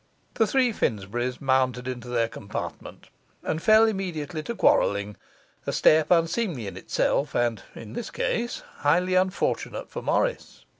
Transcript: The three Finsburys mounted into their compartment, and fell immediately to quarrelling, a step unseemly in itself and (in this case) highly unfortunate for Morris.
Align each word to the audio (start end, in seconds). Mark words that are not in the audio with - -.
The 0.33 0.47
three 0.47 0.73
Finsburys 0.73 1.39
mounted 1.39 1.87
into 1.87 2.07
their 2.07 2.27
compartment, 2.27 3.09
and 3.43 3.61
fell 3.61 3.85
immediately 3.85 4.41
to 4.41 4.55
quarrelling, 4.55 5.15
a 5.67 5.71
step 5.71 6.09
unseemly 6.09 6.65
in 6.65 6.75
itself 6.75 7.35
and 7.35 7.61
(in 7.75 7.93
this 7.93 8.09
case) 8.09 8.63
highly 8.77 9.13
unfortunate 9.13 9.91
for 9.91 10.01
Morris. 10.01 10.65